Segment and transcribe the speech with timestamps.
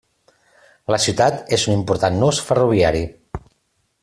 [0.93, 3.05] La ciutat és un important nus ferroviari.